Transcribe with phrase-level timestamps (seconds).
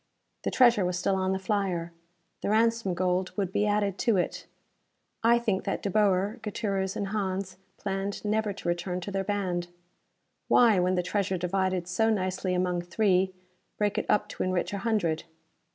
[0.41, 1.91] The treasure was still on the flyer.
[2.41, 4.47] The ransom gold would be added to it.
[5.23, 9.67] I think that De Boer, Gutierrez and Hans planned never to return to their band.
[10.47, 13.31] Why, when the treasure divided so nicely among three,
[13.77, 15.25] break it up to enrich a hundred?